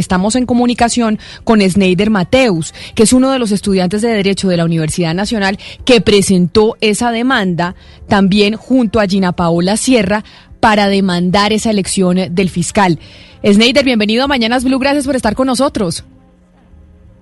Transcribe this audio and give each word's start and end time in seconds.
Estamos 0.00 0.34
en 0.34 0.46
comunicación 0.46 1.18
con 1.44 1.60
Sneider 1.60 2.10
Mateus, 2.10 2.74
que 2.94 3.04
es 3.04 3.12
uno 3.12 3.30
de 3.30 3.38
los 3.38 3.52
estudiantes 3.52 4.02
de 4.02 4.08
Derecho 4.08 4.48
de 4.48 4.56
la 4.56 4.64
Universidad 4.64 5.14
Nacional 5.14 5.58
que 5.84 6.00
presentó 6.00 6.76
esa 6.80 7.12
demanda 7.12 7.74
también 8.08 8.56
junto 8.56 8.98
a 8.98 9.06
Gina 9.06 9.32
Paola 9.32 9.76
Sierra 9.76 10.24
para 10.58 10.88
demandar 10.88 11.52
esa 11.52 11.70
elección 11.70 12.16
del 12.34 12.48
fiscal. 12.48 12.98
Sneider, 13.44 13.84
bienvenido 13.84 14.24
a 14.24 14.28
Mañanas 14.28 14.64
Blue, 14.64 14.78
gracias 14.78 15.06
por 15.06 15.16
estar 15.16 15.34
con 15.34 15.46
nosotros. 15.46 16.04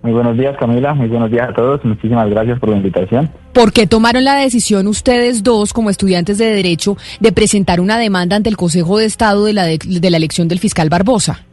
Muy 0.03 0.13
buenos 0.13 0.39
días, 0.39 0.57
Camila. 0.59 0.95
Muy 0.95 1.09
buenos 1.09 1.31
días 1.31 1.49
a 1.49 1.53
todos. 1.53 1.85
Muchísimas 1.85 2.31
gracias 2.31 2.59
por 2.61 2.71
la 2.71 2.77
invitación. 2.77 3.31
¿Por 3.53 3.73
qué 3.73 3.87
tomaron 3.87 4.25
la 4.25 4.37
decisión 4.37 4.87
ustedes 4.87 5.43
dos, 5.43 5.73
como 5.73 5.91
estudiantes 5.91 6.39
de 6.39 6.47
Derecho, 6.47 6.97
de 7.19 7.33
presentar 7.33 7.81
una 7.81 7.99
demanda 7.99 8.37
ante 8.37 8.49
el 8.49 8.57
Consejo 8.57 8.99
de 8.99 9.07
Estado 9.07 9.45
de 9.45 9.53
la, 9.53 9.65
de 9.65 10.11
la 10.11 10.17
elección 10.17 10.47
del 10.47 10.61
fiscal 10.61 10.89
Barbosa? 10.89 11.48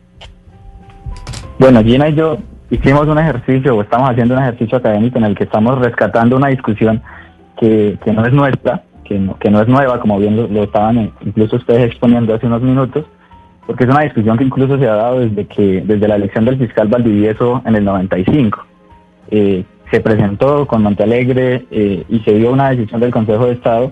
Bueno, 1.58 1.82
Gina 1.84 2.10
y 2.10 2.16
yo 2.16 2.38
hicimos 2.70 3.08
un 3.08 3.18
ejercicio 3.18 3.76
o 3.76 3.82
estamos 3.82 4.10
haciendo 4.10 4.34
un 4.34 4.42
ejercicio 4.42 4.78
académico 4.78 5.18
en 5.18 5.24
el 5.24 5.36
que 5.36 5.46
estamos 5.46 5.80
rescatando 5.80 6.36
una 6.36 6.50
discusión 6.50 7.02
que, 7.58 7.98
que 8.04 8.12
no 8.12 8.26
es 8.26 8.34
nuestra, 8.34 8.84
que 9.06 9.18
no, 9.18 9.40
que 9.40 9.50
no 9.50 9.62
es 9.62 9.68
nueva, 9.70 10.00
como 10.02 10.20
bien 10.20 10.36
lo, 10.36 10.64
estaban 10.64 11.14
incluso 11.22 11.56
ustedes 11.56 11.86
exponiendo 11.86 12.36
hace 12.36 12.48
unos 12.48 12.62
minutos, 12.62 13.06
porque 13.66 13.86
es 13.86 13.90
una 13.90 14.02
discusión 14.02 14.38
que 14.38 14.44
incluso 14.44 14.78
se 14.78 14.86
ha 14.86 14.96
dado 14.96 15.20
desde 15.22 15.46
que 15.46 15.82
desde 15.82 16.08
la 16.10 16.16
elección 16.16 16.44
del 16.44 16.58
fiscal 16.58 16.90
Valdivieso 16.90 17.62
en 17.66 17.76
el 17.76 17.86
95. 17.86 18.66
Eh, 19.32 19.64
se 19.90 20.02
presentó 20.02 20.68
con 20.68 20.84
Montalegre 20.84 21.68
eh, 21.72 22.04
y 22.10 22.20
se 22.20 22.34
dio 22.34 22.52
una 22.52 22.72
decisión 22.72 23.00
del 23.00 23.12
Consejo 23.12 23.46
de 23.46 23.54
Estado 23.54 23.92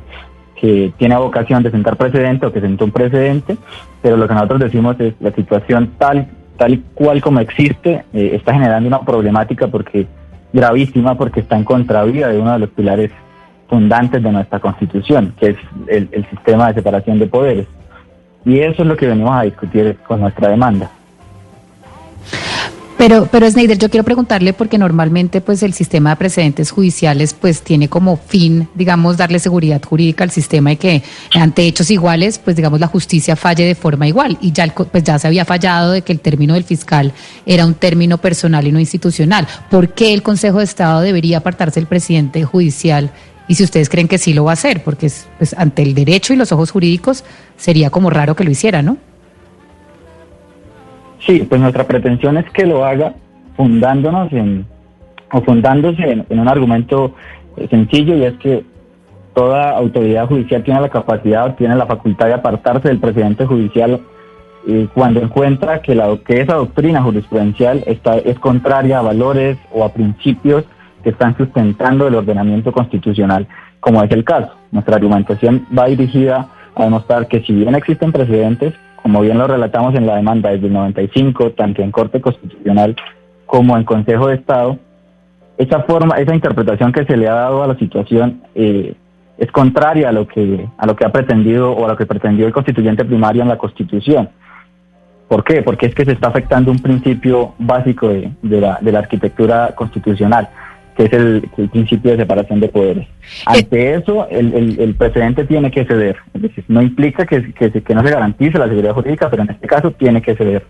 que 0.59 0.91
tiene 0.98 1.16
vocación 1.16 1.63
de 1.63 1.71
sentar 1.71 1.95
precedente 1.95 2.45
o 2.45 2.52
que 2.52 2.59
sentó 2.59 2.84
un 2.84 2.91
precedente, 2.91 3.57
pero 4.02 4.18
lo 4.18 4.27
que 4.27 4.34
nosotros 4.34 4.59
decimos 4.59 4.99
es 4.99 5.13
la 5.21 5.32
situación 5.32 5.93
tal 5.98 6.27
tal 6.57 6.81
cual 6.93 7.21
como 7.21 7.39
existe, 7.39 8.05
eh, 8.13 8.31
está 8.34 8.53
generando 8.53 8.88
una 8.88 9.02
problemática 9.02 9.67
porque 9.67 10.07
gravísima 10.52 11.16
porque 11.16 11.40
está 11.40 11.57
en 11.57 11.63
contravía 11.63 12.27
de 12.27 12.40
uno 12.40 12.54
de 12.54 12.60
los 12.60 12.70
pilares 12.70 13.12
fundantes 13.68 14.21
de 14.21 14.32
nuestra 14.32 14.60
Constitución, 14.60 15.34
que 15.40 15.51
es 15.51 15.57
el, 15.87 16.10
el 16.12 16.29
sistema 16.29 16.68
de 16.68 16.76
separación 16.76 17.20
de 17.20 17.27
poderes. 17.27 17.68
Y 18.45 18.60
eso 18.60 18.84
es 18.84 18.87
lo 18.87 18.98
que 18.98 19.07
venimos 19.07 19.35
a 19.35 19.43
discutir 19.43 19.98
con 20.05 20.21
nuestra 20.21 20.49
demanda. 20.49 20.91
Pero, 22.98 23.27
pero 23.32 23.49
Sneider, 23.49 23.77
yo 23.77 23.90
quiero 23.90 24.04
preguntarle 24.04 24.54
porque 24.54 24.77
normalmente 24.77 25.41
pues 25.41 25.63
el 25.63 25.74
sistema 25.74 26.12
de 26.12 26.16
precedentes 26.16 26.72
judiciales 26.72 27.34
pues 27.34 27.62
tiene 27.62 27.90
como 27.90 28.18
fin, 28.18 28.70
digamos, 28.76 29.18
darle 29.18 29.40
seguridad 29.40 29.82
jurídica 29.84 30.24
al 30.24 30.32
sistema 30.32 30.72
y 30.72 30.77
que 30.77 31.04
ante 31.34 31.63
hechos 31.63 31.90
iguales, 31.91 32.40
pues 32.40 32.55
digamos 32.55 32.80
la 32.80 32.88
justicia 32.88 33.35
falle 33.35 33.66
de 33.66 33.76
forma 33.76 34.08
igual 34.08 34.38
y 34.41 34.52
ya 34.52 34.68
pues 34.74 35.04
ya 35.04 35.20
se 35.20 35.27
había 35.27 35.44
fallado 35.44 35.91
de 35.91 36.02
que 36.04 36.13
el 36.13 36.20
término 36.20 36.54
del 36.54 36.63
fiscal 36.63 37.12
era 37.46 37.66
un 37.66 37.74
término 37.74 38.20
personal 38.20 38.68
y 38.68 38.72
no 38.72 38.80
institucional. 38.80 39.48
¿Por 39.70 39.90
qué 39.90 40.13
el 40.13 40.22
Consejo 40.22 40.60
de 40.60 40.66
Estado 40.66 41.02
debería 41.02 41.40
apartarse 41.40 41.80
del 41.80 41.88
presidente 41.88 42.44
judicial? 42.44 43.12
Y 43.48 43.55
si 43.55 43.63
ustedes 43.63 43.90
creen 43.90 44.07
que 44.07 44.18
sí 44.18 44.34
lo 44.34 44.46
va 44.46 44.52
a 44.52 44.54
hacer, 44.54 44.84
porque 44.84 45.12
pues 45.38 45.54
ante 45.57 45.82
el 45.82 45.94
derecho 45.94 46.34
y 46.34 46.38
los 46.38 46.52
ojos 46.52 46.72
jurídicos 46.72 47.24
sería 47.57 47.90
como 47.90 48.10
raro 48.10 48.35
que 48.35 48.44
lo 48.44 48.52
hiciera, 48.52 48.82
¿no? 48.82 48.98
Sí, 51.26 51.46
pues 51.48 51.62
nuestra 51.62 51.85
pretensión 51.85 52.38
es 52.38 52.49
que 52.52 52.66
lo 52.66 52.85
haga 52.85 53.13
fundándonos 53.55 54.32
en, 54.34 54.66
o 55.32 55.41
fundándose 55.41 56.24
en, 56.29 56.40
un 56.40 56.48
argumento 56.48 57.16
eh, 57.55 57.68
sencillo 57.70 58.16
y 58.16 58.24
es 58.24 58.34
que 58.35 58.66
toda 59.34 59.71
autoridad 59.71 60.27
judicial 60.27 60.63
tiene 60.63 60.82
la 60.82 60.90
capacidad, 60.90 61.55
tiene 61.55 61.76
la 61.76 61.85
facultad 61.85 62.27
de 62.27 62.34
apartarse 62.34 62.90
del 62.90 62.99
presidente 62.99 63.46
judicial 63.46 64.01
eh, 64.68 64.88
cuando 64.94 65.22
encuentra 65.22 65.81
que, 65.81 65.96
la, 65.96 66.18
que 66.25 66.41
esa 66.41 66.56
doctrina 66.56 67.01
jurisprudencial 67.01 67.84
está, 67.85 68.18
es 68.18 68.38
contraria 68.40 69.00
a 69.00 69.01
valores 69.01 69.57
o 69.72 69.84
a 69.84 69.94
principios 69.94 70.66
que 71.03 71.09
están 71.09 71.35
sustentando 71.38 72.07
el 72.07 72.16
ordenamiento 72.16 72.72
constitucional, 72.72 73.47
como 73.79 74.03
es 74.03 74.12
el 74.12 74.24
caso. 74.24 74.53
Nuestra 74.72 74.96
argumentación 74.96 75.67
va 75.78 75.85
dirigida 75.88 76.50
a 76.75 76.84
demostrar 76.84 77.28
que 77.28 77.41
si 77.41 77.53
bien 77.53 77.75
existen 77.75 78.11
precedentes, 78.11 78.73
como 79.03 79.22
bien 79.22 79.38
lo 79.38 79.46
relatamos 79.46 79.94
en 79.96 80.08
la 80.08 80.16
demanda 80.16 80.50
desde 80.50 80.68
el 80.68 80.74
95, 80.74 81.52
tanto 81.52 81.81
en 81.81 81.91
Corte 81.91 82.22
Constitucional 82.22 82.96
como 83.46 83.78
en 83.78 83.84
Consejo 83.84 84.28
de 84.28 84.36
Estado, 84.36 84.80
esa 85.58 85.81
forma, 85.81 86.16
esa 86.16 86.34
interpretación 86.34 86.94
que 86.94 87.06
se 87.06 87.18
le 87.18 87.28
ha 87.28 87.34
dado 87.34 87.62
a 87.62 87.68
la 87.68 87.75
situación 87.75 88.41
eh, 88.56 88.96
es 89.38 89.52
contraria 89.52 90.09
a 90.09 90.12
lo 90.14 90.25
que 90.25 90.68
a 90.78 90.86
lo 90.88 90.96
que 90.96 91.06
ha 91.06 91.12
pretendido 91.12 91.74
o 91.74 91.86
a 91.86 91.90
lo 91.90 91.97
que 91.97 92.06
pretendió 92.06 92.47
el 92.47 92.53
constituyente 92.53 93.03
primario 93.03 93.41
en 93.41 93.50
la 93.50 93.58
Constitución. 93.58 94.30
¿Por 95.28 95.44
qué? 95.44 95.62
Porque 95.62 95.88
es 95.88 95.96
que 95.96 96.06
se 96.06 96.14
está 96.14 96.30
afectando 96.30 96.72
un 96.72 96.80
principio 96.80 97.56
básico 97.59 98.08
de, 98.08 98.31
la, 98.41 98.78
de 98.80 98.91
la 98.91 99.00
arquitectura 99.00 99.74
constitucional 99.75 100.47
que 100.95 101.05
es 101.05 101.13
el, 101.13 101.49
principio 101.71 102.11
de 102.11 102.17
separación 102.17 102.59
de 102.59 102.67
poderes. 102.69 103.07
Ante 103.45 103.95
eso, 103.95 104.27
el, 104.29 104.77
el, 104.79 104.95
presidente 104.95 105.45
tiene 105.45 105.71
que 105.71 105.85
ceder. 105.85 106.17
Es 106.33 106.41
decir, 106.41 106.63
no 106.67 106.81
implica 106.81 107.25
que, 107.25 107.53
que, 107.53 107.71
que 107.71 107.95
no 107.95 108.03
se 108.03 108.11
garantice 108.11 108.57
la 108.57 108.67
seguridad 108.67 108.93
jurídica, 108.93 109.29
pero 109.29 109.43
en 109.43 109.51
este 109.51 109.67
caso 109.67 109.91
tiene 109.91 110.21
que 110.21 110.35
ceder. 110.35 110.63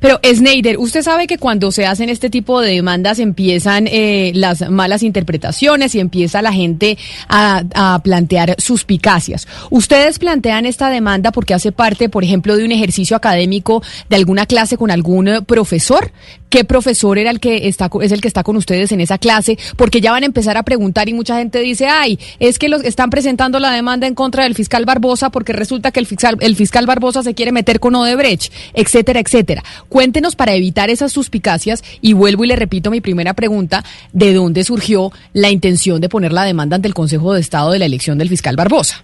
Pero 0.00 0.20
Sneider, 0.24 0.78
usted 0.78 1.02
sabe 1.02 1.26
que 1.26 1.38
cuando 1.38 1.72
se 1.72 1.86
hacen 1.86 2.08
este 2.08 2.30
tipo 2.30 2.60
de 2.60 2.74
demandas 2.74 3.18
empiezan 3.18 3.86
eh, 3.86 4.32
las 4.34 4.70
malas 4.70 5.02
interpretaciones 5.02 5.94
y 5.94 6.00
empieza 6.00 6.42
la 6.42 6.52
gente 6.52 6.98
a, 7.28 7.64
a, 7.74 7.98
plantear 8.00 8.54
suspicacias. 8.58 9.48
Ustedes 9.70 10.18
plantean 10.18 10.66
esta 10.66 10.90
demanda 10.90 11.32
porque 11.32 11.54
hace 11.54 11.72
parte, 11.72 12.08
por 12.08 12.24
ejemplo, 12.24 12.56
de 12.56 12.64
un 12.64 12.72
ejercicio 12.72 13.16
académico 13.16 13.82
de 14.08 14.16
alguna 14.16 14.46
clase 14.46 14.76
con 14.76 14.90
algún 14.90 15.44
profesor. 15.46 16.12
¿Qué 16.54 16.62
profesor 16.62 17.18
era 17.18 17.32
el 17.32 17.40
que 17.40 17.66
está 17.66 17.90
es 18.00 18.12
el 18.12 18.20
que 18.20 18.28
está 18.28 18.44
con 18.44 18.54
ustedes 18.54 18.92
en 18.92 19.00
esa 19.00 19.18
clase? 19.18 19.58
Porque 19.76 20.00
ya 20.00 20.12
van 20.12 20.22
a 20.22 20.26
empezar 20.26 20.56
a 20.56 20.62
preguntar 20.62 21.08
y 21.08 21.12
mucha 21.12 21.36
gente 21.36 21.58
dice, 21.58 21.88
ay, 21.88 22.16
es 22.38 22.60
que 22.60 22.68
los 22.68 22.84
están 22.84 23.10
presentando 23.10 23.58
la 23.58 23.72
demanda 23.72 24.06
en 24.06 24.14
contra 24.14 24.44
del 24.44 24.54
fiscal 24.54 24.84
Barbosa 24.84 25.30
porque 25.30 25.52
resulta 25.52 25.90
que 25.90 25.98
el 25.98 26.06
fiscal 26.06 26.36
el 26.38 26.54
fiscal 26.54 26.86
Barbosa 26.86 27.24
se 27.24 27.34
quiere 27.34 27.50
meter 27.50 27.80
con 27.80 27.96
Odebrecht, 27.96 28.52
etcétera, 28.72 29.18
etcétera. 29.18 29.64
Cuéntenos 29.88 30.36
para 30.36 30.54
evitar 30.54 30.90
esas 30.90 31.10
suspicacias 31.10 31.82
y 32.00 32.12
vuelvo 32.12 32.44
y 32.44 32.46
le 32.46 32.54
repito 32.54 32.92
mi 32.92 33.00
primera 33.00 33.34
pregunta, 33.34 33.82
¿de 34.12 34.32
dónde 34.32 34.62
surgió 34.62 35.10
la 35.32 35.50
intención 35.50 36.00
de 36.00 36.08
poner 36.08 36.32
la 36.32 36.44
demanda 36.44 36.76
ante 36.76 36.86
el 36.86 36.94
Consejo 36.94 37.34
de 37.34 37.40
Estado 37.40 37.72
de 37.72 37.80
la 37.80 37.86
elección 37.86 38.16
del 38.16 38.28
fiscal 38.28 38.54
Barbosa? 38.54 39.02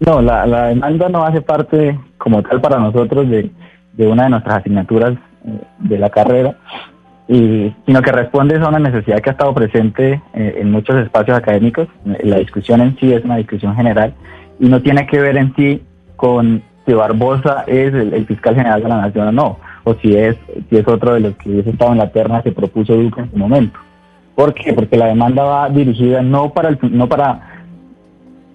No, 0.00 0.22
la, 0.22 0.68
demanda 0.68 1.10
no 1.10 1.26
hace 1.26 1.42
parte 1.42 2.00
como 2.16 2.42
tal 2.42 2.58
para 2.62 2.78
nosotros 2.78 3.28
de, 3.28 3.50
una 3.98 4.24
de 4.24 4.30
nuestras 4.30 4.60
asignaturas 4.60 5.18
de 5.78 5.98
la 5.98 6.10
carrera, 6.10 6.56
y, 7.28 7.74
sino 7.86 8.00
que 8.00 8.12
responde 8.12 8.56
a 8.56 8.68
una 8.68 8.78
necesidad 8.78 9.20
que 9.20 9.30
ha 9.30 9.32
estado 9.32 9.54
presente 9.54 10.22
eh, 10.34 10.58
en 10.60 10.70
muchos 10.70 10.96
espacios 10.96 11.36
académicos. 11.36 11.88
La 12.22 12.38
discusión 12.38 12.80
en 12.80 12.96
sí 12.98 13.12
es 13.12 13.24
una 13.24 13.36
discusión 13.36 13.74
general 13.76 14.14
y 14.58 14.68
no 14.68 14.80
tiene 14.80 15.06
que 15.06 15.20
ver 15.20 15.36
en 15.36 15.54
sí 15.54 15.82
con 16.16 16.62
si 16.86 16.94
Barbosa 16.94 17.64
es 17.66 17.92
el, 17.92 18.26
fiscal 18.26 18.54
general 18.54 18.82
de 18.82 18.88
la 18.88 19.02
nación 19.02 19.28
o 19.28 19.32
no, 19.32 19.58
o 19.84 19.94
si 19.96 20.16
es, 20.16 20.36
si 20.70 20.76
es 20.76 20.88
otro 20.88 21.14
de 21.14 21.20
los 21.20 21.36
que 21.36 21.50
hubiese 21.50 21.70
estado 21.70 21.92
en 21.92 21.98
la 21.98 22.10
terna 22.10 22.42
que 22.42 22.50
propuso 22.50 22.94
Duque 22.94 23.20
en 23.20 23.30
su 23.30 23.36
momento. 23.36 23.78
¿Por 24.34 24.54
qué? 24.54 24.72
Porque 24.72 24.96
la 24.96 25.06
demanda 25.06 25.42
va 25.42 25.68
dirigida 25.68 26.22
no 26.22 26.50
para, 26.50 26.70
el, 26.70 26.78
no 26.90 27.06
para 27.06 27.40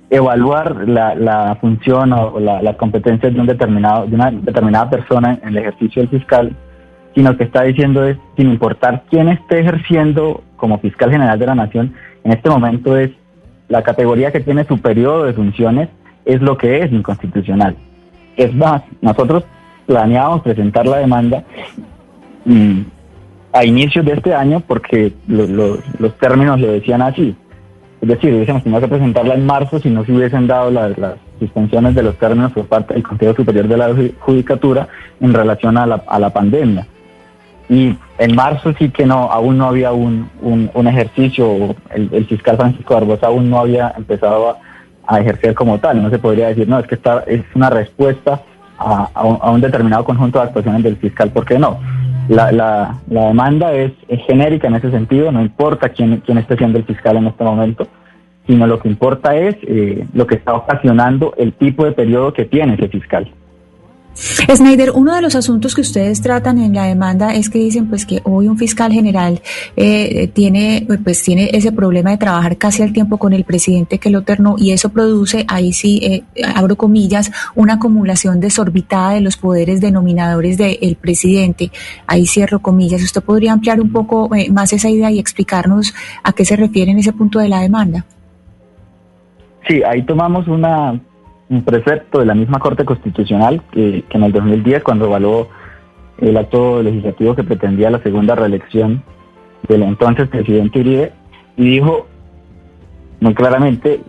evaluar 0.09 0.87
la, 0.87 1.13
la 1.13 1.57
función 1.61 2.11
o 2.13 2.39
la, 2.39 2.61
las 2.61 2.75
competencias 2.77 3.33
de, 3.33 3.39
un 3.39 3.45
determinado, 3.45 4.07
de 4.07 4.15
una 4.15 4.31
determinada 4.31 4.89
persona 4.89 5.37
en 5.41 5.49
el 5.49 5.57
ejercicio 5.57 6.01
del 6.01 6.09
fiscal, 6.09 6.55
sino 7.15 7.37
que 7.37 7.43
está 7.43 7.63
diciendo 7.63 8.05
es, 8.05 8.17
sin 8.35 8.49
importar 8.49 9.03
quién 9.09 9.29
esté 9.29 9.59
ejerciendo 9.59 10.43
como 10.55 10.79
fiscal 10.79 11.11
general 11.11 11.37
de 11.37 11.45
la 11.45 11.55
nación, 11.55 11.93
en 12.23 12.31
este 12.31 12.49
momento 12.49 12.97
es 12.97 13.11
la 13.67 13.83
categoría 13.83 14.31
que 14.31 14.39
tiene 14.39 14.65
su 14.65 14.79
periodo 14.79 15.23
de 15.23 15.33
funciones, 15.33 15.89
es 16.25 16.41
lo 16.41 16.57
que 16.57 16.79
es 16.81 16.91
inconstitucional. 16.91 17.75
Es 18.37 18.53
más, 18.55 18.81
nosotros 19.01 19.43
planeábamos 19.85 20.41
presentar 20.41 20.85
la 20.85 20.97
demanda 20.97 21.43
mm, 22.45 22.81
a 23.51 23.65
inicios 23.65 24.05
de 24.05 24.13
este 24.13 24.33
año 24.33 24.61
porque 24.61 25.13
los 25.27 26.17
términos 26.19 26.59
lo 26.59 26.71
decían 26.71 27.01
así. 27.01 27.35
Es 28.01 28.09
decir, 28.09 28.33
hubiésemos 28.33 28.63
tenido 28.63 28.81
que 28.81 28.87
presentarla 28.89 29.35
en 29.35 29.45
marzo 29.45 29.79
si 29.79 29.89
no 29.89 30.03
se 30.03 30.11
hubiesen 30.11 30.45
dado 30.45 30.71
las 30.71 30.93
suspensiones 31.39 31.95
de 31.95 32.03
los 32.03 32.17
términos 32.17 32.51
por 32.51 32.65
parte 32.65 32.93
del 32.93 33.03
Consejo 33.03 33.33
Superior 33.33 33.67
de 33.67 33.77
la 33.77 33.95
Judicatura 34.19 34.87
en 35.21 35.33
relación 35.33 35.77
a 35.77 35.85
la, 35.85 36.03
a 36.07 36.19
la 36.19 36.29
pandemia. 36.31 36.85
Y 37.69 37.95
en 38.17 38.35
marzo 38.35 38.73
sí 38.77 38.89
que 38.89 39.05
no, 39.05 39.31
aún 39.31 39.57
no 39.57 39.67
había 39.67 39.93
un, 39.93 40.29
un, 40.41 40.87
ejercicio, 40.87 41.75
el, 41.91 42.09
el, 42.11 42.25
fiscal 42.25 42.57
Francisco 42.57 42.93
Barbosa 42.93 43.27
aún 43.27 43.49
no 43.49 43.59
había 43.59 43.93
empezado 43.97 44.49
a, 44.49 44.57
a 45.07 45.19
ejercer 45.19 45.53
como 45.53 45.79
tal. 45.79 46.01
No 46.01 46.09
se 46.09 46.19
podría 46.19 46.47
decir, 46.47 46.67
no, 46.67 46.79
es 46.79 46.87
que 46.87 46.95
esta 46.95 47.23
es 47.27 47.43
una 47.55 47.69
respuesta 47.69 48.41
a, 48.77 49.49
un, 49.49 49.61
determinado 49.61 50.03
conjunto 50.03 50.39
de 50.39 50.45
actuaciones 50.45 50.83
del 50.83 50.97
fiscal, 50.97 51.29
¿por 51.31 51.45
qué 51.45 51.57
no? 51.57 51.79
La, 52.27 52.51
la, 52.51 52.97
demanda 53.07 53.73
es, 53.73 53.91
genérica 54.27 54.67
en 54.67 54.75
ese 54.75 54.91
sentido, 54.91 55.31
no 55.31 55.41
importa 55.41 55.89
quién, 55.89 56.21
quién 56.25 56.37
esté 56.37 56.57
siendo 56.57 56.77
el 56.79 56.85
fiscal 56.85 57.17
en 57.17 57.27
este 57.27 57.43
momento, 57.43 57.87
sino 58.47 58.67
lo 58.67 58.79
que 58.79 58.89
importa 58.89 59.35
es 59.35 59.55
eh, 59.63 60.05
lo 60.13 60.27
que 60.27 60.35
está 60.35 60.53
ocasionando 60.53 61.33
el 61.37 61.53
tipo 61.53 61.85
de 61.85 61.93
periodo 61.93 62.33
que 62.33 62.45
tiene 62.45 62.73
ese 62.73 62.89
fiscal. 62.89 63.31
Snyder, 64.15 64.91
uno 64.91 65.15
de 65.15 65.21
los 65.21 65.35
asuntos 65.35 65.73
que 65.75 65.81
ustedes 65.81 66.21
tratan 66.21 66.59
en 66.59 66.73
la 66.73 66.85
demanda 66.85 67.33
es 67.33 67.49
que 67.49 67.59
dicen 67.59 67.87
pues 67.89 68.05
que 68.05 68.21
hoy 68.23 68.47
un 68.47 68.57
fiscal 68.57 68.91
general 68.91 69.41
eh, 69.75 70.29
tiene 70.33 70.85
pues 71.03 71.23
tiene 71.23 71.49
ese 71.53 71.71
problema 71.71 72.11
de 72.11 72.17
trabajar 72.17 72.57
casi 72.57 72.83
al 72.83 72.93
tiempo 72.93 73.17
con 73.17 73.33
el 73.33 73.43
presidente 73.43 73.97
que 73.97 74.09
lo 74.09 74.21
ternó 74.21 74.55
y 74.57 74.71
eso 74.71 74.89
produce 74.89 75.45
ahí 75.47 75.73
sí 75.73 75.99
eh, 76.03 76.43
abro 76.55 76.75
comillas 76.75 77.31
una 77.55 77.73
acumulación 77.75 78.39
desorbitada 78.39 79.13
de 79.13 79.21
los 79.21 79.37
poderes 79.37 79.81
denominadores 79.81 80.57
del 80.57 80.97
presidente. 80.99 81.71
Ahí 82.07 82.25
cierro 82.25 82.59
comillas. 82.59 83.01
Usted 83.01 83.21
podría 83.21 83.53
ampliar 83.53 83.81
un 83.81 83.91
poco 83.91 84.33
eh, 84.35 84.49
más 84.51 84.73
esa 84.73 84.89
idea 84.89 85.11
y 85.11 85.19
explicarnos 85.19 85.93
a 86.23 86.33
qué 86.33 86.45
se 86.45 86.55
refiere 86.55 86.91
en 86.91 86.99
ese 86.99 87.13
punto 87.13 87.39
de 87.39 87.49
la 87.49 87.61
demanda 87.61 88.05
sí 89.67 89.81
ahí 89.83 90.01
tomamos 90.03 90.47
una 90.47 90.99
un 91.53 91.63
precepto 91.63 92.19
de 92.19 92.25
la 92.25 92.33
misma 92.33 92.59
Corte 92.59 92.83
Constitucional 92.83 93.61
que, 93.71 94.03
en 94.09 94.23
el 94.23 94.31
2010, 94.31 94.83
cuando 94.83 95.05
evaluó 95.05 95.49
el 96.17 96.37
acto 96.37 96.81
legislativo 96.81 97.35
que 97.35 97.43
pretendía 97.43 97.89
la 97.89 98.01
segunda 98.01 98.35
reelección 98.35 99.03
del 99.67 99.83
entonces 99.83 100.27
presidente 100.27 100.79
Uribe, 100.79 101.11
y 101.55 101.69
dijo 101.69 102.07
muy 103.19 103.33
claramente, 103.35 104.01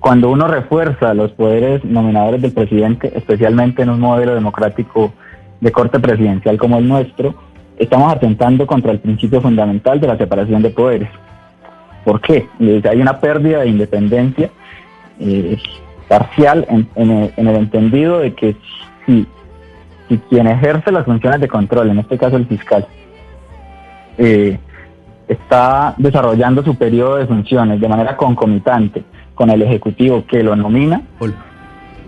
cuando 0.00 0.30
uno 0.30 0.48
refuerza 0.48 1.14
los 1.14 1.30
poderes 1.32 1.84
nominadores 1.84 2.42
del 2.42 2.52
presidente, 2.52 3.12
especialmente 3.14 3.82
en 3.82 3.90
un 3.90 4.00
modelo 4.00 4.34
democrático 4.34 5.12
de 5.60 5.72
corte 5.72 6.00
presidencial 6.00 6.58
como 6.58 6.78
el 6.78 6.88
nuestro, 6.88 7.34
estamos 7.76 8.12
atentando 8.12 8.66
contra 8.66 8.92
el 8.92 8.98
principio 8.98 9.40
fundamental 9.40 10.00
de 10.00 10.08
la 10.08 10.16
separación 10.16 10.62
de 10.62 10.70
poderes. 10.70 11.10
¿Por 12.04 12.20
qué? 12.20 12.48
Hay 12.90 13.00
una 13.00 13.20
pérdida 13.20 13.60
de 13.60 13.68
independencia 13.68 14.50
eh, 15.20 15.58
parcial 16.08 16.66
en, 16.68 17.30
el, 17.36 17.54
entendido 17.54 18.18
de 18.20 18.34
que 18.34 18.56
si, 19.06 19.26
si, 20.08 20.18
quien 20.30 20.46
ejerce 20.46 20.90
las 20.90 21.04
funciones 21.04 21.40
de 21.40 21.48
control, 21.48 21.90
en 21.90 21.98
este 21.98 22.18
caso 22.18 22.36
el 22.36 22.46
fiscal, 22.46 22.86
eh, 24.16 24.58
está 25.28 25.94
desarrollando 25.98 26.64
su 26.64 26.74
periodo 26.76 27.16
de 27.16 27.26
funciones 27.26 27.80
de 27.80 27.88
manera 27.88 28.16
concomitante 28.16 29.04
con 29.34 29.50
el 29.50 29.62
Ejecutivo 29.62 30.24
que 30.26 30.42
lo 30.42 30.56
nomina, 30.56 31.02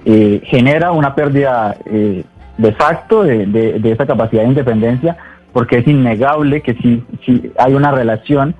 eh, 0.04 0.40
genera 0.44 0.92
una 0.92 1.14
pérdida 1.14 1.76
eh, 1.84 2.24
de 2.56 2.72
facto 2.72 3.22
de, 3.22 3.46
de, 3.46 3.92
esa 3.92 4.06
capacidad 4.06 4.42
de 4.42 4.48
independencia 4.48 5.16
porque 5.52 5.78
es 5.78 5.86
innegable 5.86 6.62
que 6.62 6.74
si, 6.74 7.04
si 7.24 7.52
hay 7.58 7.74
una 7.74 7.90
relación 7.90 8.54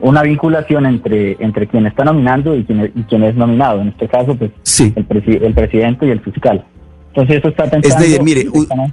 una 0.00 0.22
vinculación 0.22 0.86
entre, 0.86 1.36
entre 1.40 1.66
quien 1.66 1.86
está 1.86 2.04
nominando 2.04 2.56
y 2.56 2.64
quien, 2.64 2.92
y 2.94 3.02
quien 3.02 3.24
es 3.24 3.34
nominado, 3.34 3.80
en 3.80 3.88
este 3.88 4.08
caso, 4.08 4.34
pues 4.34 4.50
el, 4.80 5.06
el 5.42 5.54
presidente 5.54 6.06
y 6.06 6.10
el 6.10 6.20
fiscal. 6.20 6.64
Entonces 7.08 7.38
eso 7.38 7.48
está 7.48 7.70
pensando 7.70 8.24
mire, 8.24 8.46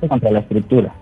contra 0.08 0.32
la 0.32 0.40
estructura. 0.40 0.94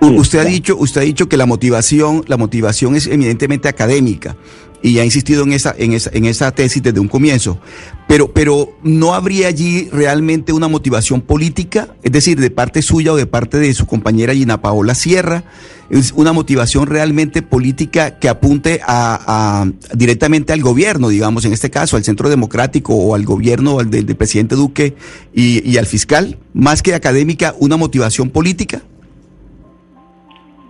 Usted 0.00 0.38
ha 0.38 0.44
dicho, 0.44 0.76
usted 0.76 1.00
ha 1.00 1.04
dicho 1.04 1.28
que 1.28 1.36
la 1.36 1.46
motivación, 1.46 2.24
la 2.26 2.36
motivación 2.36 2.96
es 2.96 3.06
evidentemente 3.06 3.68
académica 3.68 4.36
y 4.84 4.98
ha 4.98 5.04
insistido 5.04 5.44
en 5.44 5.54
esa, 5.54 5.74
en 5.78 5.94
esa, 5.94 6.10
en 6.12 6.26
esa 6.26 6.50
tesis 6.50 6.82
desde 6.82 7.00
un 7.00 7.08
comienzo. 7.08 7.58
Pero, 8.06 8.32
pero 8.32 8.76
no 8.82 9.14
habría 9.14 9.48
allí 9.48 9.88
realmente 9.90 10.52
una 10.52 10.68
motivación 10.68 11.22
política, 11.22 11.88
es 12.02 12.12
decir, 12.12 12.38
de 12.38 12.50
parte 12.50 12.82
suya 12.82 13.14
o 13.14 13.16
de 13.16 13.24
parte 13.24 13.56
de 13.56 13.72
su 13.72 13.86
compañera 13.86 14.34
Gina 14.34 14.60
Paola 14.60 14.94
Sierra, 14.94 15.44
es 15.88 16.12
una 16.12 16.34
motivación 16.34 16.86
realmente 16.86 17.40
política 17.40 18.18
que 18.18 18.28
apunte 18.28 18.80
a, 18.86 19.66
directamente 19.94 20.52
al 20.52 20.60
gobierno, 20.60 21.08
digamos, 21.08 21.46
en 21.46 21.54
este 21.54 21.70
caso, 21.70 21.96
al 21.96 22.04
Centro 22.04 22.28
Democrático 22.28 22.94
o 22.94 23.14
al 23.14 23.24
gobierno 23.24 23.78
del, 23.78 24.04
presidente 24.16 24.54
Duque 24.54 24.96
y, 25.34 25.66
y 25.66 25.78
al 25.78 25.86
fiscal, 25.86 26.38
más 26.52 26.82
que 26.82 26.94
académica, 26.94 27.54
una 27.58 27.78
motivación 27.78 28.28
política. 28.28 28.82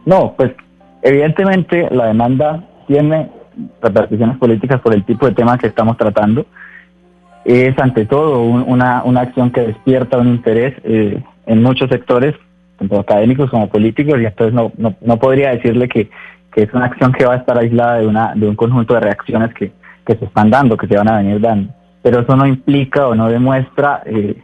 No, 0.06 0.34
pues 0.36 0.52
evidentemente 1.02 1.88
la 1.90 2.06
demanda 2.06 2.64
tiene 2.86 3.30
repercusiones 3.80 4.36
políticas 4.38 4.80
por 4.80 4.94
el 4.94 5.04
tipo 5.04 5.26
de 5.26 5.34
tema 5.34 5.58
que 5.58 5.68
estamos 5.68 5.96
tratando. 5.96 6.46
Es 7.44 7.78
ante 7.78 8.06
todo 8.06 8.40
una, 8.40 9.02
una 9.04 9.20
acción 9.20 9.50
que 9.50 9.60
despierta 9.60 10.18
un 10.18 10.28
interés 10.28 10.74
eh, 10.82 11.22
en 11.46 11.62
muchos 11.62 11.90
sectores, 11.90 12.34
tanto 12.78 12.98
académicos 12.98 13.50
como 13.50 13.68
políticos, 13.68 14.18
y 14.20 14.24
entonces 14.24 14.54
no, 14.54 14.72
no, 14.78 14.94
no 15.00 15.18
podría 15.18 15.50
decirle 15.50 15.88
que, 15.88 16.08
que, 16.52 16.62
es 16.62 16.72
una 16.72 16.86
acción 16.86 17.12
que 17.12 17.26
va 17.26 17.34
a 17.34 17.38
estar 17.38 17.58
aislada 17.58 17.98
de, 17.98 18.06
una, 18.06 18.34
de 18.34 18.48
un 18.48 18.56
conjunto 18.56 18.94
de 18.94 19.00
reacciones 19.00 19.52
que, 19.54 19.72
que 20.06 20.16
se 20.16 20.24
están 20.24 20.50
dando, 20.50 20.76
que 20.76 20.86
se 20.86 20.96
van 20.96 21.08
a 21.08 21.18
venir 21.18 21.40
dando. 21.40 21.72
Pero 22.02 22.20
eso 22.20 22.34
no 22.34 22.46
implica 22.46 23.08
o 23.08 23.14
no 23.14 23.28
demuestra 23.28 24.02
eh, 24.06 24.36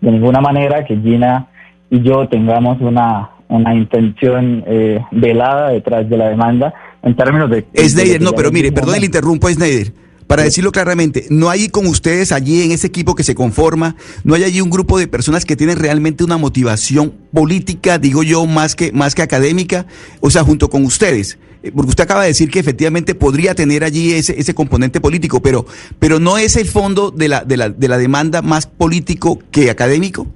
de 0.00 0.10
ninguna 0.10 0.40
manera 0.40 0.84
que 0.84 0.96
Gina 0.96 1.46
y 1.90 2.00
yo 2.02 2.26
tengamos 2.28 2.80
una, 2.80 3.30
una 3.52 3.74
intención 3.74 4.64
eh, 4.66 5.00
velada 5.10 5.70
detrás 5.70 6.08
de 6.08 6.16
la 6.16 6.28
demanda 6.28 6.74
en 7.02 7.16
términos 7.16 7.50
de... 7.50 7.66
Snyder, 7.76 8.20
no, 8.20 8.32
pero 8.32 8.50
mire, 8.50 8.72
perdón, 8.72 9.00
le 9.00 9.06
interrumpo 9.06 9.48
a 9.48 9.52
Snyder. 9.52 9.92
Para 10.26 10.44
decirlo 10.44 10.72
claramente, 10.72 11.26
no 11.28 11.50
hay 11.50 11.68
con 11.68 11.86
ustedes 11.86 12.32
allí 12.32 12.62
en 12.62 12.70
ese 12.70 12.86
equipo 12.86 13.14
que 13.14 13.22
se 13.22 13.34
conforma, 13.34 13.96
no 14.24 14.34
hay 14.34 14.44
allí 14.44 14.62
un 14.62 14.70
grupo 14.70 14.98
de 14.98 15.06
personas 15.06 15.44
que 15.44 15.56
tienen 15.56 15.78
realmente 15.78 16.24
una 16.24 16.38
motivación 16.38 17.12
política, 17.34 17.98
digo 17.98 18.22
yo, 18.22 18.46
más 18.46 18.74
que, 18.74 18.92
más 18.92 19.14
que 19.14 19.20
académica, 19.20 19.84
o 20.20 20.30
sea, 20.30 20.42
junto 20.42 20.70
con 20.70 20.84
ustedes. 20.86 21.38
Eh, 21.62 21.70
porque 21.74 21.90
usted 21.90 22.04
acaba 22.04 22.22
de 22.22 22.28
decir 22.28 22.50
que 22.50 22.60
efectivamente 22.60 23.14
podría 23.14 23.54
tener 23.54 23.84
allí 23.84 24.12
ese, 24.12 24.38
ese 24.40 24.54
componente 24.54 25.00
político, 25.02 25.42
pero, 25.42 25.66
pero 25.98 26.18
no 26.18 26.38
es 26.38 26.56
el 26.56 26.66
fondo 26.66 27.10
de 27.10 27.28
la, 27.28 27.44
de, 27.44 27.58
la, 27.58 27.68
de 27.68 27.88
la 27.88 27.98
demanda 27.98 28.40
más 28.40 28.66
político 28.66 29.38
que 29.50 29.70
académico. 29.70 30.26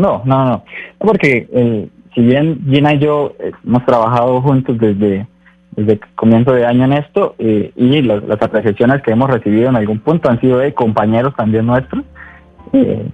No, 0.00 0.22
no, 0.24 0.44
no. 0.44 0.64
Porque 0.98 1.48
el, 1.52 1.90
si 2.14 2.22
bien 2.22 2.60
Gina 2.68 2.94
y 2.94 2.98
yo 2.98 3.32
eh, 3.38 3.52
hemos 3.66 3.84
trabajado 3.84 4.40
juntos 4.42 4.78
desde, 4.78 5.26
desde 5.76 6.00
comienzo 6.14 6.52
de 6.52 6.66
año 6.66 6.84
en 6.84 6.92
esto 6.94 7.34
eh, 7.38 7.72
y 7.76 8.02
las, 8.02 8.22
apreciaciones 8.42 9.02
que 9.02 9.12
hemos 9.12 9.30
recibido 9.30 9.68
en 9.68 9.76
algún 9.76 10.00
punto 10.00 10.28
han 10.28 10.40
sido 10.40 10.58
de 10.58 10.74
compañeros 10.74 11.34
también 11.36 11.66
nuestros 11.66 12.04
eh, 12.72 13.06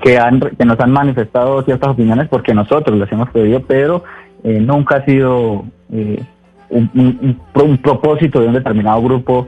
que, 0.00 0.18
han, 0.18 0.40
que 0.40 0.64
nos 0.64 0.78
han 0.80 0.92
manifestado 0.92 1.62
ciertas 1.62 1.90
opiniones 1.90 2.28
porque 2.28 2.54
nosotros 2.54 2.98
las 2.98 3.10
hemos 3.12 3.30
pedido, 3.30 3.62
pero 3.66 4.02
nunca 4.42 4.96
ha 4.96 5.04
sido 5.04 5.64
un, 5.88 7.38
un, 7.54 7.76
propósito 7.80 8.40
de 8.40 8.48
un 8.48 8.54
determinado 8.54 9.00
grupo 9.00 9.46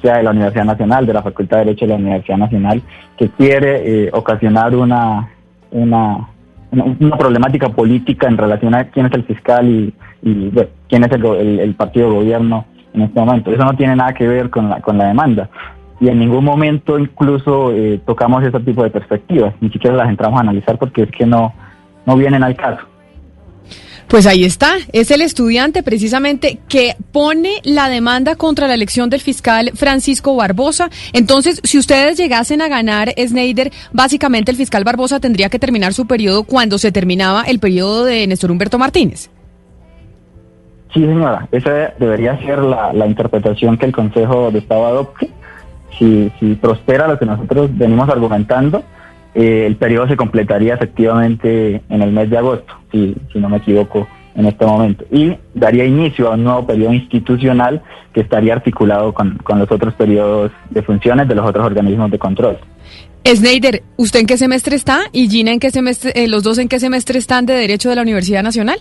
sea 0.00 0.16
de 0.16 0.22
la 0.22 0.30
Universidad 0.30 0.64
Nacional, 0.64 1.04
de 1.04 1.12
la 1.12 1.22
Facultad 1.22 1.58
de 1.58 1.64
Derecho 1.66 1.84
de 1.84 1.90
la 1.90 1.98
Universidad 1.98 2.38
Nacional, 2.38 2.80
que 3.18 3.28
quiere 3.28 4.08
ocasionar 4.14 4.74
una, 4.74 5.28
una 5.74 6.28
una, 6.74 7.16
problemática 7.16 7.68
política 7.68 8.28
en 8.28 8.36
relación 8.36 8.74
a 8.74 8.84
quién 8.84 9.06
es 9.06 9.12
el 9.12 9.24
fiscal 9.24 9.66
y, 9.68 9.94
quién 10.88 11.04
es 11.04 11.12
el, 11.12 11.74
partido 11.74 12.08
de 12.08 12.16
gobierno 12.16 12.64
en 12.94 13.02
este 13.02 13.20
momento. 13.20 13.50
Eso 13.50 13.64
no 13.64 13.76
tiene 13.76 13.96
nada 13.96 14.14
que 14.14 14.26
ver 14.26 14.50
con 14.50 14.70
la, 14.70 14.80
con 14.80 14.98
la 14.98 15.08
demanda. 15.08 15.48
Y 16.00 16.08
en 16.08 16.18
ningún 16.18 16.44
momento 16.44 16.98
incluso 16.98 17.72
eh, 17.72 18.00
tocamos 18.04 18.42
ese 18.42 18.58
tipo 18.60 18.82
de 18.82 18.90
perspectivas, 18.90 19.54
ni 19.60 19.70
siquiera 19.70 19.96
las 19.96 20.08
entramos 20.08 20.38
a 20.38 20.42
analizar 20.42 20.78
porque 20.78 21.02
es 21.02 21.10
que 21.10 21.26
no, 21.26 21.52
no 22.06 22.16
vienen 22.16 22.42
al 22.42 22.56
caso. 22.56 22.84
Pues 24.08 24.26
ahí 24.26 24.44
está, 24.44 24.74
es 24.92 25.10
el 25.10 25.22
estudiante 25.22 25.82
precisamente 25.82 26.58
que 26.68 26.94
pone 27.10 27.54
la 27.64 27.88
demanda 27.88 28.36
contra 28.36 28.68
la 28.68 28.74
elección 28.74 29.10
del 29.10 29.20
fiscal 29.20 29.72
Francisco 29.74 30.36
Barbosa. 30.36 30.90
Entonces, 31.12 31.60
si 31.64 31.78
ustedes 31.78 32.16
llegasen 32.16 32.60
a 32.60 32.68
ganar 32.68 33.12
Snyder, 33.16 33.72
básicamente 33.92 34.50
el 34.50 34.56
fiscal 34.56 34.84
Barbosa 34.84 35.20
tendría 35.20 35.48
que 35.48 35.58
terminar 35.58 35.94
su 35.94 36.06
periodo 36.06 36.44
cuando 36.44 36.78
se 36.78 36.92
terminaba 36.92 37.42
el 37.42 37.58
periodo 37.58 38.04
de 38.04 38.26
Néstor 38.26 38.50
Humberto 38.50 38.78
Martínez. 38.78 39.30
Sí, 40.92 41.00
señora, 41.00 41.48
esa 41.50 41.92
debería 41.98 42.38
ser 42.38 42.60
la, 42.60 43.06
interpretación 43.06 43.76
que 43.78 43.86
el 43.86 43.92
Consejo 43.92 44.52
de 44.52 44.60
Estado 44.60 44.86
adopte. 44.86 45.28
Si, 45.98 46.30
si 46.38 46.54
prospera 46.54 47.08
lo 47.08 47.18
que 47.18 47.26
nosotros 47.26 47.70
venimos 47.76 48.08
argumentando, 48.08 48.84
eh, 49.34 49.66
el 49.66 49.76
periodo 49.76 50.08
se 50.08 50.16
completaría 50.16 50.74
efectivamente 50.74 51.82
en 51.88 52.02
el 52.02 52.12
mes 52.12 52.30
de 52.30 52.38
agosto, 52.38 52.72
si, 52.92 53.16
no 53.34 53.48
me 53.48 53.56
equivoco 53.56 54.06
en 54.36 54.46
este 54.46 54.64
momento, 54.64 55.04
y 55.10 55.36
daría 55.54 55.84
inicio 55.84 56.28
a 56.28 56.34
un 56.34 56.44
nuevo 56.44 56.66
periodo 56.66 56.92
institucional 56.92 57.82
que 58.12 58.20
estaría 58.20 58.54
articulado 58.54 59.12
con, 59.12 59.38
los 59.56 59.70
otros 59.70 59.94
periodos 59.94 60.52
de 60.70 60.82
funciones 60.82 61.28
de 61.28 61.34
los 61.34 61.46
otros 61.46 61.66
organismos 61.66 62.10
de 62.10 62.18
control. 62.18 62.58
Sneider, 63.26 63.82
¿usted 63.96 64.20
en 64.20 64.26
qué 64.26 64.36
semestre 64.36 64.76
está? 64.76 65.00
¿Y 65.12 65.28
Gina 65.28 65.52
en 65.52 65.58
qué 65.58 65.70
semestre, 65.70 66.12
eh, 66.14 66.28
los 66.28 66.42
dos 66.42 66.58
en 66.58 66.68
qué 66.68 66.78
semestre 66.78 67.18
están 67.18 67.46
de 67.46 67.54
Derecho 67.54 67.88
de 67.88 67.96
la 67.96 68.02
Universidad 68.02 68.42
Nacional? 68.42 68.78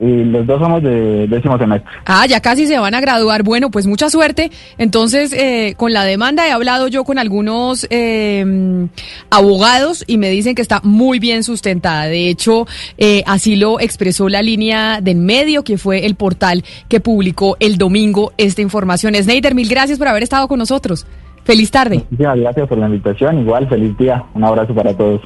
Y 0.00 0.24
los 0.24 0.44
dos 0.46 0.60
somos 0.60 0.82
de 0.82 1.28
décimo 1.28 1.56
semestre. 1.58 1.88
Ah, 2.06 2.26
ya 2.26 2.40
casi 2.40 2.66
se 2.66 2.76
van 2.76 2.94
a 2.94 3.00
graduar. 3.00 3.44
Bueno, 3.44 3.70
pues 3.70 3.86
mucha 3.86 4.10
suerte. 4.10 4.50
Entonces, 4.76 5.32
eh, 5.32 5.74
con 5.76 5.92
la 5.92 6.04
demanda 6.04 6.48
he 6.48 6.50
hablado 6.50 6.88
yo 6.88 7.04
con 7.04 7.18
algunos 7.18 7.86
eh, 7.90 8.88
abogados 9.30 10.02
y 10.08 10.18
me 10.18 10.30
dicen 10.30 10.56
que 10.56 10.62
está 10.62 10.80
muy 10.82 11.20
bien 11.20 11.44
sustentada. 11.44 12.06
De 12.06 12.28
hecho, 12.28 12.66
eh, 12.98 13.22
así 13.26 13.54
lo 13.54 13.78
expresó 13.78 14.28
la 14.28 14.42
línea 14.42 15.00
de 15.00 15.12
en 15.12 15.24
medio, 15.24 15.62
que 15.62 15.78
fue 15.78 16.06
el 16.06 16.16
portal 16.16 16.64
que 16.88 17.00
publicó 17.00 17.56
el 17.60 17.78
domingo 17.78 18.32
esta 18.36 18.62
información. 18.62 19.14
Sneider, 19.14 19.54
mil 19.54 19.68
gracias 19.68 19.98
por 19.98 20.08
haber 20.08 20.24
estado 20.24 20.48
con 20.48 20.58
nosotros. 20.58 21.06
Feliz 21.44 21.70
tarde. 21.70 21.96
Muchísimas 22.10 22.38
gracias 22.38 22.68
por 22.68 22.78
la 22.78 22.86
invitación. 22.86 23.40
Igual, 23.40 23.68
feliz 23.68 23.96
día. 23.98 24.24
Un 24.34 24.44
abrazo 24.44 24.74
para 24.74 24.96
todos. 24.96 25.20